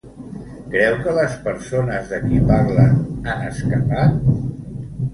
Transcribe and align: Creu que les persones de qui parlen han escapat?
Creu 0.75 0.97
que 1.03 1.13
les 1.17 1.35
persones 1.43 2.11
de 2.15 2.21
qui 2.25 2.41
parlen 2.55 2.99
han 3.37 3.47
escapat? 3.55 4.21